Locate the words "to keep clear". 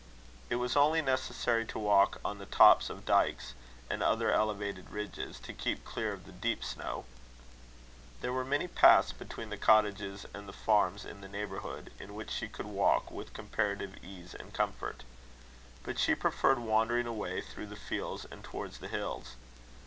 5.41-6.11